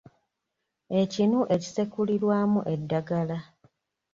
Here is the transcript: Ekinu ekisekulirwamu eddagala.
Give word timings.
Ekinu 1.01 1.39
ekisekulirwamu 1.55 2.59
eddagala. 2.73 3.37